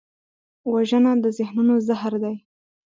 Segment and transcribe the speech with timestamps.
[0.73, 2.35] وژنه د ذهنونو زهر دی